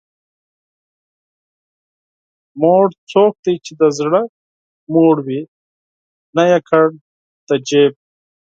[2.59, 4.21] شتمن څوک دی چې د زړه
[4.79, 5.41] شتمن وي،
[6.35, 7.93] نه یوازې جیب.